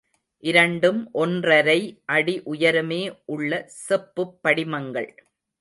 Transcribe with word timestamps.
இரண்டும் 0.43 1.09
ஒன்றரை 1.11 1.77
அடி 2.05 2.41
உயரமே 2.45 3.01
உள்ள 3.25 3.69
செப்புப் 3.89 4.37
படிமங்கள். 4.41 5.11